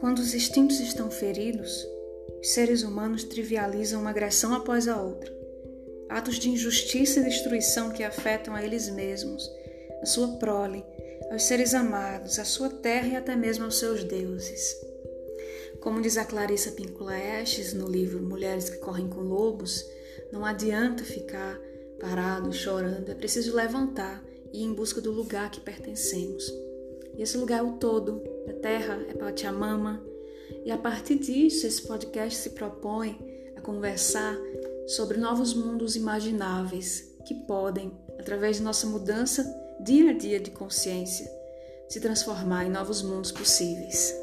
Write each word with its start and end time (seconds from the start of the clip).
Quando 0.00 0.20
os 0.20 0.32
instintos 0.32 0.78
estão 0.78 1.10
feridos, 1.10 1.84
os 2.40 2.50
seres 2.50 2.84
humanos 2.84 3.24
trivializam 3.24 4.00
uma 4.00 4.10
agressão 4.10 4.54
após 4.54 4.86
a 4.86 5.02
outra. 5.02 5.36
Atos 6.08 6.38
de 6.38 6.48
injustiça 6.48 7.18
e 7.18 7.24
destruição 7.24 7.90
que 7.90 8.04
afetam 8.04 8.54
a 8.54 8.64
eles 8.64 8.88
mesmos, 8.88 9.42
a 10.00 10.06
sua 10.06 10.38
prole, 10.38 10.84
aos 11.32 11.42
seres 11.42 11.74
amados, 11.74 12.38
a 12.38 12.44
sua 12.44 12.70
terra 12.70 13.08
e 13.08 13.16
até 13.16 13.34
mesmo 13.34 13.64
aos 13.64 13.76
seus 13.76 14.04
deuses. 14.04 14.76
Como 15.80 16.00
diz 16.00 16.16
a 16.16 16.24
Clarissa 16.24 16.70
Pincula 16.70 17.18
Estes 17.18 17.72
no 17.72 17.88
livro 17.88 18.22
Mulheres 18.22 18.70
que 18.70 18.78
Correm 18.78 19.08
com 19.08 19.20
Lobos, 19.20 19.84
não 20.32 20.44
adianta 20.44 21.02
ficar 21.02 21.58
parado, 22.00 22.52
chorando, 22.52 23.10
é 23.10 23.14
preciso 23.14 23.54
levantar 23.54 24.24
e 24.52 24.60
ir 24.60 24.64
em 24.64 24.72
busca 24.72 25.00
do 25.00 25.10
lugar 25.10 25.50
que 25.50 25.60
pertencemos. 25.60 26.67
E 27.18 27.22
esse 27.22 27.36
lugar 27.36 27.58
é 27.58 27.62
o 27.62 27.72
todo, 27.72 28.22
a 28.48 28.52
terra 28.52 29.04
é 29.08 29.12
Pachamama. 29.12 30.00
E 30.64 30.70
a 30.70 30.78
partir 30.78 31.16
disso, 31.16 31.66
esse 31.66 31.82
podcast 31.82 32.38
se 32.38 32.50
propõe 32.50 33.18
a 33.56 33.60
conversar 33.60 34.38
sobre 34.86 35.18
novos 35.18 35.52
mundos 35.52 35.96
imagináveis 35.96 37.14
que 37.26 37.34
podem, 37.34 37.92
através 38.18 38.56
de 38.56 38.62
nossa 38.62 38.86
mudança 38.86 39.44
dia 39.80 40.12
a 40.12 40.14
dia 40.14 40.38
de 40.38 40.52
consciência, 40.52 41.28
se 41.88 42.00
transformar 42.00 42.64
em 42.64 42.70
novos 42.70 43.02
mundos 43.02 43.32
possíveis. 43.32 44.14